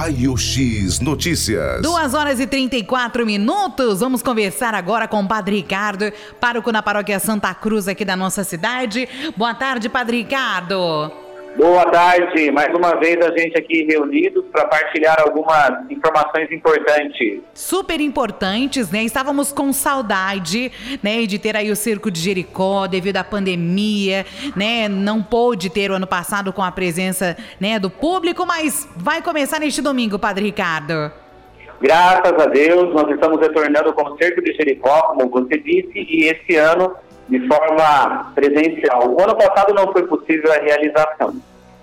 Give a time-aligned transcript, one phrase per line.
[0.00, 1.82] Raio X Notícias.
[1.82, 4.00] Duas horas e 34 minutos.
[4.00, 8.42] Vamos conversar agora com o Padre Ricardo, pároco na paróquia Santa Cruz aqui da nossa
[8.42, 9.06] cidade.
[9.36, 11.19] Boa tarde, Padre Ricardo.
[11.56, 17.40] Boa tarde, mais uma vez a gente aqui reunidos para partilhar algumas informações importantes.
[17.52, 19.02] Super importantes, né?
[19.02, 20.70] Estávamos com saudade,
[21.02, 24.24] né, de ter aí o Circo de Jericó devido à pandemia,
[24.56, 24.88] né?
[24.88, 29.58] Não pôde ter o ano passado com a presença, né, do público, mas vai começar
[29.58, 31.12] neste domingo, Padre Ricardo.
[31.80, 36.26] Graças a Deus, nós estamos retornando com o Circo de Jericó, como você disse, e
[36.26, 36.94] esse ano
[37.30, 39.08] de forma presencial.
[39.08, 41.34] O ano passado não foi possível a realização.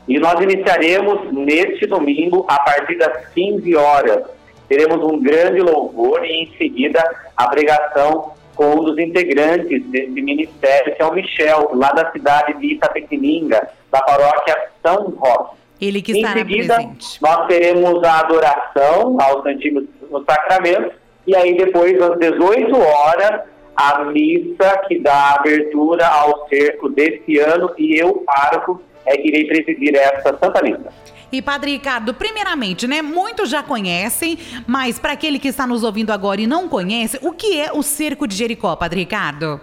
[0.08, 4.24] E nós iniciaremos neste domingo, a partir das 15 horas.
[4.68, 7.02] Teremos um grande louvor e, em seguida,
[7.36, 12.54] a pregação com um dos integrantes desse ministério, que é o Michel, lá da cidade
[12.60, 15.56] de Itapetininga, da paróquia São Roque.
[15.80, 17.22] Ele que em seguida, presente.
[17.22, 19.88] nós teremos a adoração ao Santíssimo
[20.28, 20.92] Sacramento,
[21.28, 23.42] e aí depois, às 18 horas,
[23.78, 29.46] a missa que dá abertura ao cerco desse ano e eu, pároco, é que irei
[29.46, 30.92] presidir essa Santa Missa.
[31.32, 33.02] E Padre Ricardo, primeiramente, né?
[33.02, 37.34] Muitos já conhecem, mas para aquele que está nos ouvindo agora e não conhece, o
[37.34, 39.60] que é o Cerco de Jericó, Padre Ricardo?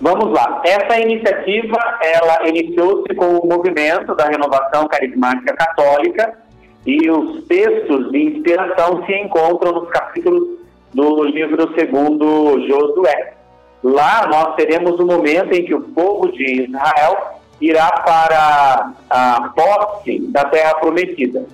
[0.00, 0.60] Vamos lá.
[0.64, 6.36] Essa iniciativa, ela iniciou-se com o movimento da renovação carismática católica
[6.84, 10.61] e os textos de inspiração se encontram nos capítulos
[10.92, 13.34] do livro segundo Josué.
[13.82, 19.52] Lá nós teremos o um momento em que o povo de Israel irá para a
[19.54, 21.44] posse da terra prometida.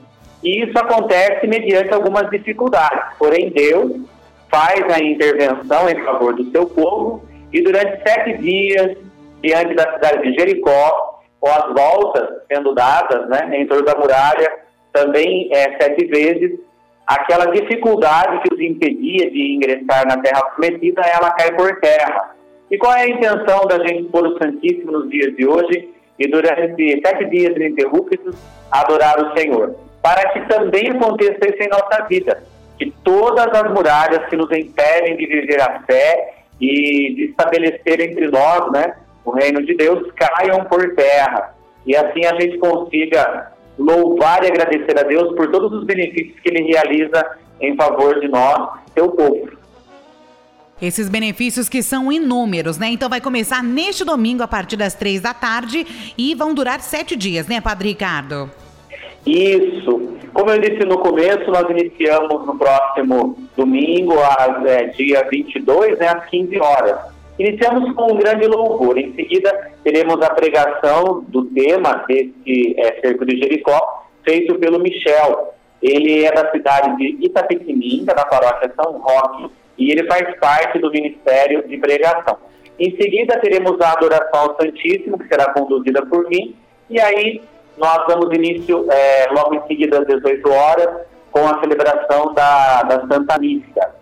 [0.42, 3.16] E isso acontece mediante algumas dificuldades.
[3.18, 3.92] Porém, Deus
[4.50, 7.22] faz a intervenção em favor do seu povo
[7.52, 8.96] e durante sete dias,
[9.42, 14.58] diante da cidade de Jericó, com as voltas sendo dadas né, em torno da muralha,
[14.92, 16.58] também é, sete vezes,
[17.08, 22.34] aquela dificuldade que os impedia de ingressar na terra prometida, ela cai por terra.
[22.70, 26.28] E qual é a intenção da gente pôr o Santíssimo nos dias de hoje e
[26.28, 28.36] durante sete dias ininterruptos
[28.70, 29.74] adorar o Senhor?
[30.02, 32.42] Para que também aconteça isso em nossa vida,
[32.78, 38.28] que todas as muralhas que nos impedem de viver a fé e de estabelecer entre
[38.28, 41.54] nós né, o reino de Deus caiam por terra.
[41.86, 46.48] E assim a gente consiga louvar e agradecer a Deus por todos os benefícios que
[46.48, 47.24] Ele realiza
[47.60, 49.50] em favor de nós, seu povo.
[50.80, 52.88] Esses benefícios que são inúmeros, né?
[52.88, 55.84] Então vai começar neste domingo a partir das três da tarde
[56.16, 58.48] e vão durar sete dias, né, Padre Ricardo?
[59.26, 60.16] Isso.
[60.32, 66.08] Como eu disse no começo, nós iniciamos no próximo domingo, às, é, dia 22, né,
[66.08, 67.17] às 15 horas.
[67.38, 68.98] Iniciamos com um grande louvor.
[68.98, 75.54] Em seguida, teremos a pregação do tema desse é, Cerco de Jericó, feito pelo Michel.
[75.80, 80.90] Ele é da cidade de Itapetininga, da paróquia São Roque, e ele faz parte do
[80.90, 82.36] Ministério de Pregação.
[82.80, 86.56] Em seguida, teremos a adoração ao Santíssimo, que será conduzida por mim,
[86.90, 87.40] e aí
[87.76, 90.88] nós damos início, é, logo em seguida, às 18 horas,
[91.30, 93.94] com a celebração da, da Santa Missa.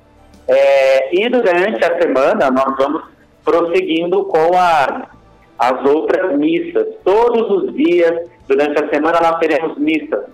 [0.49, 3.16] É, e durante a semana, nós vamos
[3.47, 5.07] prosseguindo com a,
[5.57, 6.87] as outras missas.
[7.05, 10.27] Todos os dias, durante a semana, nós teremos missas.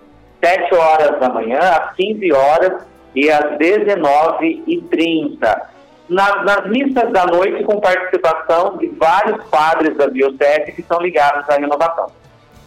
[0.42, 2.82] 7 horas da manhã, às 15 horas
[3.14, 5.60] e às 19h30.
[6.08, 11.48] Nas, nas missas da noite, com participação de vários padres da Diocese que são ligados
[11.48, 12.10] à renovação.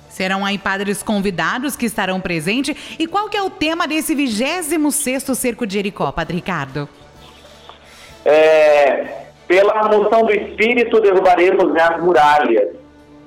[0.10, 2.96] Serão aí padres convidados que estarão presentes.
[2.98, 6.88] E qual que é o tema desse 26º Cerco de Jericó, Padre Ricardo?
[8.24, 12.70] É, pela moção do Espírito, derrubaremos né, as muralhas.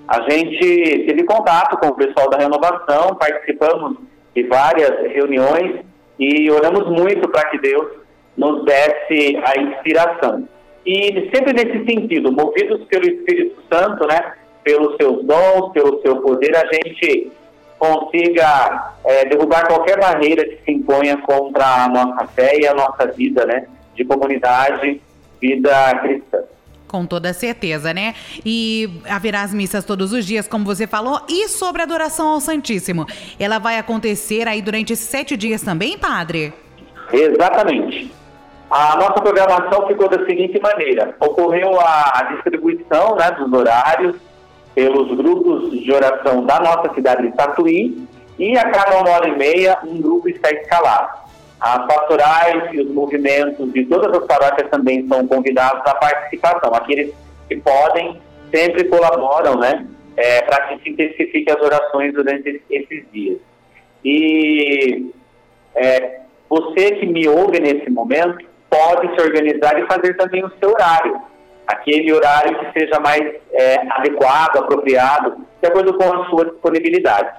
[0.06, 3.99] A gente teve contato com o pessoal da renovação, participamos
[4.34, 5.81] de várias reuniões
[6.19, 7.89] e oramos muito para que Deus
[8.37, 10.49] nos desse a inspiração.
[10.87, 14.33] E sempre nesse sentido, movidos pelo Espírito Santo, né,
[14.65, 17.31] pelos seus dons, pelo seu poder, a gente
[17.79, 23.06] consiga é, derrubar qualquer barreira que se imponha contra a nossa fé e a nossa
[23.09, 25.00] vida, né, de comunidade,
[25.40, 26.38] vida cristã.
[26.87, 28.14] Com toda certeza, né?
[28.44, 31.20] E haverá as missas todos os dias, como você falou.
[31.29, 33.06] E sobre a adoração ao Santíssimo?
[33.38, 36.52] Ela vai acontecer aí durante sete dias também, padre?
[37.12, 38.11] Exatamente.
[38.70, 44.17] A nossa programação ficou da seguinte maneira: ocorreu a distribuição né, dos horários
[44.75, 48.06] pelos grupos de oração da nossa cidade de Tatuí
[48.38, 51.28] e a cada uma hora e meia um grupo está escalado.
[51.60, 56.72] As pastorais e os movimentos de todas as paróquias também são convidados à participação.
[56.72, 57.12] Aqueles
[57.49, 58.20] que podem
[58.55, 63.38] sempre colaboram, né, é, para que se intensifique as orações durante esses dias.
[64.05, 65.10] E
[65.75, 70.70] é, você que me ouve nesse momento pode se organizar e fazer também o seu
[70.70, 71.20] horário.
[71.66, 73.22] Aquele horário que seja mais
[73.52, 77.31] é, adequado, apropriado, de acordo com a sua disponibilidade.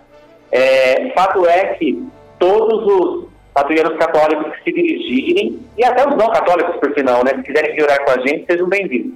[0.51, 2.07] É, fato é que
[2.37, 7.31] todos os patrulheiros católicos que se dirigirem, e até os não católicos, por sinal, né,
[7.35, 9.13] se quiserem vir orar com a gente, sejam bem-vindos.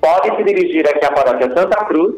[0.00, 2.14] Podem se dirigir aqui à paróquia Santa Cruz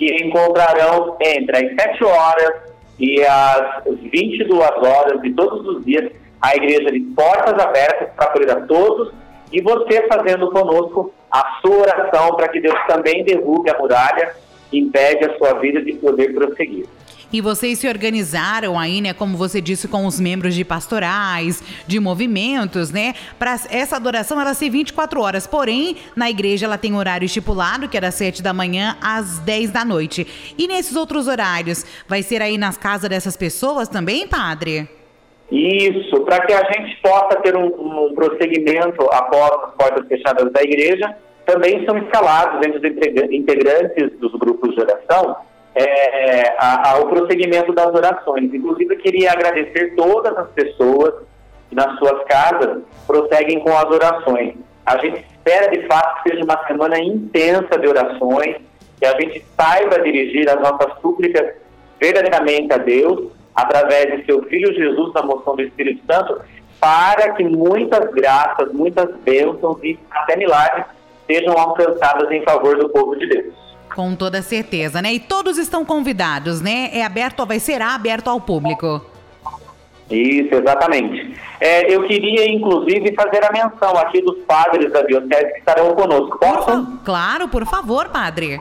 [0.00, 2.54] e encontrarão entre as 7 horas
[2.98, 6.10] e as 22 horas de todos os dias
[6.40, 9.12] a igreja de portas abertas para acolher a todos
[9.52, 14.34] e você fazendo conosco a sua oração para que Deus também derrube a muralha
[14.72, 16.86] e impede a sua vida de poder prosseguir.
[17.30, 22.00] E vocês se organizaram aí, né, como você disse, com os membros de pastorais, de
[22.00, 25.46] movimentos, né, para essa adoração ela ser 24 horas.
[25.46, 29.70] Porém, na igreja ela tem horário estipulado, que é das 7 da manhã às 10
[29.70, 30.26] da noite.
[30.56, 34.88] E nesses outros horários, vai ser aí nas casas dessas pessoas também, padre?
[35.52, 40.62] Isso, para que a gente possa ter um, um, prosseguimento após as portas fechadas da
[40.62, 41.14] igreja,
[41.44, 47.88] também são escalados entre os integrantes dos grupos de oração é, a, ao prosseguimento das
[47.94, 48.52] orações.
[48.52, 51.14] Inclusive, eu queria agradecer todas as pessoas
[51.68, 54.54] que nas suas casas prosseguem com as orações.
[54.84, 58.56] A gente espera, de fato, que seja uma semana intensa de orações,
[58.98, 61.54] que a gente saiba dirigir as nossas súplicas
[62.00, 66.40] verdadeiramente a Deus através de seu Filho Jesus, na moção do Espírito Santo,
[66.80, 70.86] para que muitas graças, muitas bênçãos e até milagres
[71.26, 73.67] sejam alcançadas em favor do povo de Deus.
[73.98, 75.12] Com toda certeza, né?
[75.12, 76.88] E todos estão convidados, né?
[76.92, 79.04] É aberto, vai ser aberto ao público.
[80.08, 81.34] Isso, exatamente.
[81.60, 86.38] É, eu queria, inclusive, fazer a menção aqui dos padres da Diocese que estarão conosco.
[86.38, 87.00] Posso?
[87.04, 88.60] Claro, por favor, padre.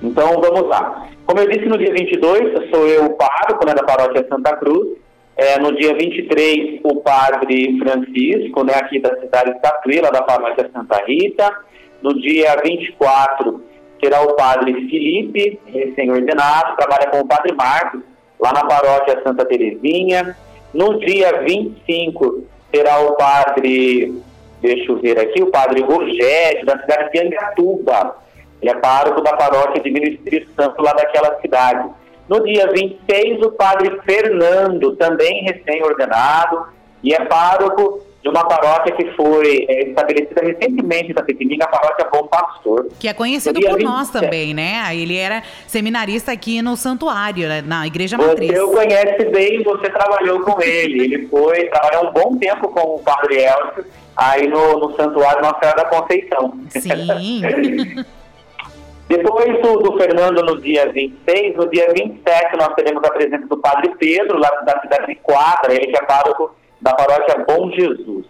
[0.00, 1.08] Então, vamos lá.
[1.26, 4.86] Como eu disse, no dia 22, sou eu o pároco né, da paróquia Santa Cruz.
[5.36, 10.70] É, no dia 23, o padre Francisco, né, aqui da cidade de Tatuí, da paróquia
[10.72, 11.58] Santa Rita.
[12.00, 13.68] No dia 24,
[14.00, 18.00] será o padre Felipe, recém-ordenado, trabalha com o padre Marcos,
[18.40, 20.36] lá na paróquia Santa Terezinha.
[20.72, 22.44] No dia 25,
[22.74, 24.14] será o padre,
[24.62, 28.16] deixa eu ver aqui, o padre Rogério, da cidade de Angatuba
[28.60, 31.88] ele é pároco da paróquia de Minas Espírito Santo, lá daquela cidade.
[32.28, 36.66] No dia 26, o padre Fernando, também recém-ordenado,
[37.02, 42.06] e é pároco de uma paróquia que foi é, estabelecida recentemente na Pequenina, a paróquia
[42.12, 42.88] Bom Pastor.
[42.98, 43.84] Que é conhecido por 27.
[43.84, 44.82] nós também, né?
[44.94, 47.62] Ele era seminarista aqui no santuário, né?
[47.62, 48.52] na Igreja Matriz.
[48.52, 51.04] Você o conhece bem, você trabalhou com ele.
[51.04, 55.58] Ele foi, trabalhou um bom tempo com o padre Elcio, aí no, no santuário Nossa
[55.60, 56.54] Senhora da Conceição.
[56.68, 57.42] Sim.
[59.08, 63.56] Depois do, do, Fernando, no dia 26, no dia 27, nós teremos a presença do
[63.56, 68.26] Padre Pedro, lá da cidade de Quadra, ele que é pároco da paróquia Bom Jesus.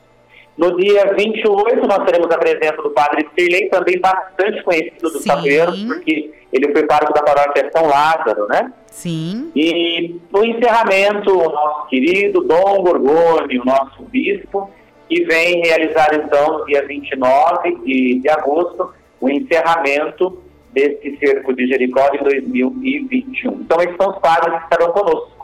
[0.56, 5.82] No dia 28, nós teremos a presença do Padre Sirley, também bastante conhecido dos tabueiros,
[5.84, 8.72] porque ele foi pároco da paróquia São Lázaro, né?
[8.86, 9.50] Sim.
[9.56, 14.70] E no encerramento, o nosso querido Dom Gorgônio, nosso bispo,
[15.08, 20.42] que vem realizar então, no dia 29 de, de agosto, o encerramento
[20.72, 23.52] desse cerco de Jericó de 2021.
[23.52, 25.39] Então, esses são os padres que estarão conosco.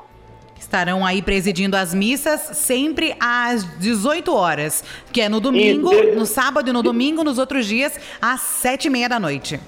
[0.59, 6.19] Estarão aí presidindo as missas sempre às 18 horas, que é no domingo, Isso.
[6.19, 9.61] no sábado e no domingo, nos outros dias, às sete e meia da noite.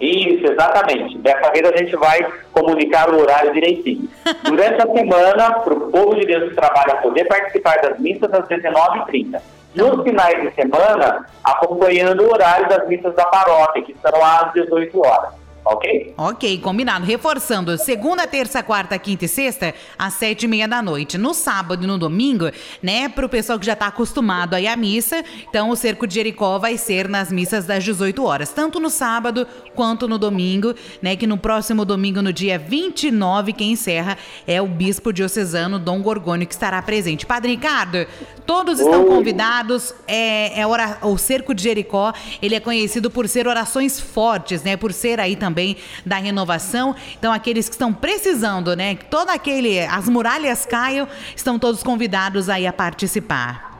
[0.00, 1.16] Isso, exatamente.
[1.18, 4.08] Dessa vez a gente vai comunicar o horário direitinho.
[4.44, 8.46] Durante a semana, para o povo de Deus que trabalha poder participar das missas às
[8.46, 9.40] 19h30
[9.74, 14.98] nos finais de semana, acompanhando o horário das missas da paróquia, que serão às 18
[15.06, 15.45] horas.
[15.68, 16.14] Ok?
[16.16, 17.04] Ok, combinado.
[17.04, 21.18] Reforçando, segunda, terça, quarta, quinta e sexta, às sete e meia da noite.
[21.18, 24.76] No sábado e no domingo, né, para o pessoal que já está acostumado aí à
[24.76, 28.88] missa, então o Cerco de Jericó vai ser nas missas das 18 horas, tanto no
[28.88, 29.44] sábado
[29.74, 34.68] quanto no domingo, né, que no próximo domingo, no dia 29, quem encerra é o
[34.68, 37.26] Bispo Diocesano Dom Gorgônio, que estará presente.
[37.26, 38.06] Padre Ricardo,
[38.46, 39.08] todos estão Oi.
[39.08, 40.64] convidados, é, é
[41.02, 45.34] o Cerco de Jericó, ele é conhecido por ser orações fortes, né, por ser aí
[45.34, 46.94] também também da renovação.
[47.18, 52.50] Então, aqueles que estão precisando, né, que toda aquele, as muralhas caiam, estão todos convidados
[52.50, 53.74] aí a participar.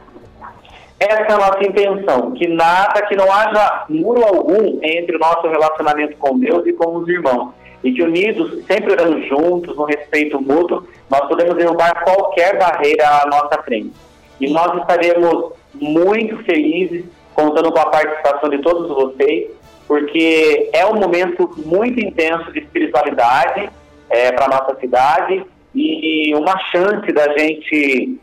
[0.99, 5.47] Essa é a nossa intenção, que nada, que não haja muro algum entre o nosso
[5.47, 7.53] relacionamento com Deus e com os irmãos.
[7.83, 13.27] E que unidos, sempre orando juntos, no respeito mútuo, nós podemos derrubar qualquer barreira à
[13.27, 13.93] nossa frente.
[14.41, 17.05] E nós estaremos muito felizes
[17.35, 19.51] contando com a participação de todos vocês
[19.87, 23.69] porque é um momento muito intenso de espiritualidade
[24.09, 28.19] é, para a nossa cidade e uma chance da gente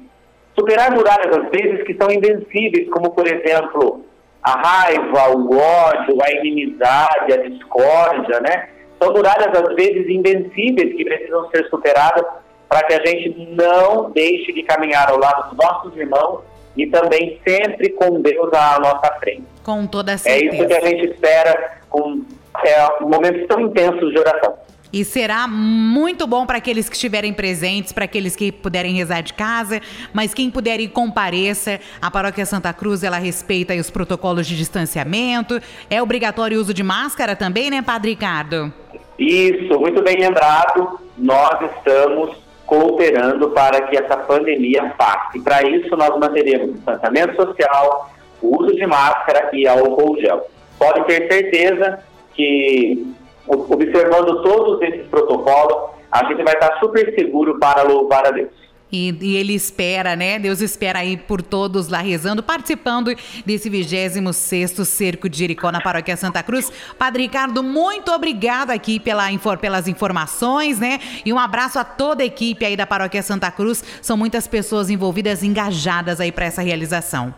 [0.56, 4.04] Superar muralhas, às vezes, que são invencíveis, como, por exemplo,
[4.40, 8.68] a raiva, o ódio, a inimizade, a discórdia, né?
[9.02, 12.24] São muralhas, às vezes, invencíveis que precisam ser superadas
[12.68, 16.42] para que a gente não deixe de caminhar ao lado dos nossos irmãos
[16.76, 19.44] e também sempre com Deus à nossa frente.
[19.62, 20.54] Com toda certeza.
[20.54, 22.22] É isso que a gente espera com
[22.64, 24.54] é, momentos tão intensos de oração.
[24.92, 29.34] E será muito bom para aqueles que estiverem presentes, para aqueles que puderem rezar de
[29.34, 29.80] casa,
[30.12, 31.80] mas quem puder ir compareça.
[32.00, 35.60] A Paróquia Santa Cruz, ela respeita os protocolos de distanciamento.
[35.90, 38.72] É obrigatório o uso de máscara também, né, Padre Ricardo?
[39.18, 41.00] Isso, muito bem lembrado.
[41.18, 45.40] Nós estamos cooperando para que essa pandemia passe.
[45.40, 48.10] Para isso, nós manteremos o distanciamento social,
[48.42, 50.46] o uso de máscara e álcool gel.
[50.78, 52.00] Pode ter certeza
[52.34, 53.14] que
[53.46, 58.52] observando todos esses protocolos, a gente vai estar super seguro para louvar a Deus.
[58.94, 60.38] E, e, ele espera, né?
[60.38, 63.12] Deus espera aí por todos lá rezando, participando
[63.44, 66.70] desse 26 Cerco de Jericó na Paróquia Santa Cruz.
[66.96, 69.24] Padre Ricardo, muito obrigado aqui pela,
[69.60, 71.00] pelas informações, né?
[71.24, 73.82] E um abraço a toda a equipe aí da Paróquia Santa Cruz.
[74.00, 77.34] São muitas pessoas envolvidas, engajadas aí para essa realização.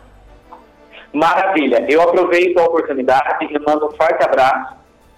[1.11, 1.87] Maravilha.
[1.89, 4.75] Eu aproveito a oportunidade e mando um forte abraço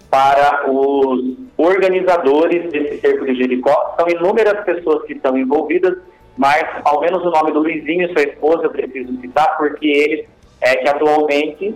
[0.08, 3.94] para os organizadores desse Cerco de Jericó.
[3.98, 5.98] São inúmeras pessoas que estão envolvidas,
[6.40, 10.26] mas ao menos o nome do Luizinho e sua esposa eu preciso citar, porque eles
[10.62, 11.74] é que atualmente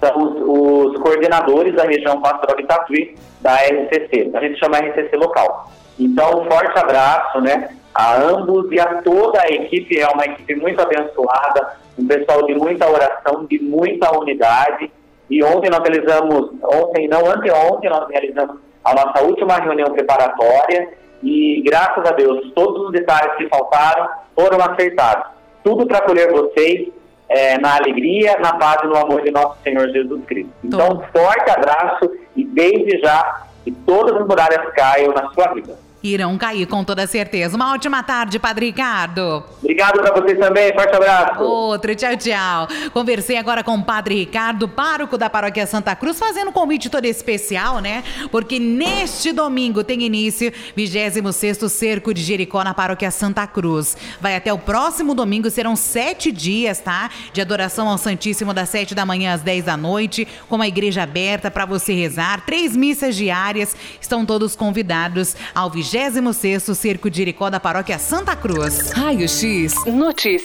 [0.00, 4.30] são os, os coordenadores da região pastoral de Tatuí, da RCC.
[4.32, 5.72] A gente chama RCC local.
[5.98, 9.98] Então, um forte abraço né, a ambos e a toda a equipe.
[9.98, 14.88] É uma equipe muito abençoada, um pessoal de muita oração, de muita unidade
[15.28, 21.62] e ontem nós realizamos, ontem não, anteontem nós realizamos a nossa última reunião preparatória e
[21.64, 25.26] graças a Deus todos os detalhes que faltaram foram acertados.
[25.64, 26.88] Tudo para acolher vocês
[27.28, 30.52] é, na alegria, na paz e no amor de nosso Senhor Jesus Cristo.
[30.62, 35.85] Então, um forte abraço e desde já que todas as muralhas caiam na sua vida
[36.12, 37.56] irão cair com toda certeza.
[37.56, 39.44] Uma ótima tarde, Padre Ricardo.
[39.60, 40.72] Obrigado para vocês também.
[40.72, 41.42] Forte abraço.
[41.42, 42.68] Outro, tchau, tchau.
[42.92, 47.04] Conversei agora com o Padre Ricardo, pároco da Paróquia Santa Cruz, fazendo um convite todo
[47.04, 48.04] especial, né?
[48.30, 53.96] Porque neste domingo tem início 26 Cerco de Jericó na Paróquia Santa Cruz.
[54.20, 57.10] Vai até o próximo domingo, serão sete dias, tá?
[57.32, 61.02] De adoração ao Santíssimo das sete da manhã às dez da noite, com a igreja
[61.02, 62.44] aberta para você rezar.
[62.46, 63.74] Três missas diárias.
[64.00, 68.90] Estão todos convidados ao 26 26º Cerco de Jericó da Paróquia Santa Cruz.
[68.92, 70.44] Raio X Notícias.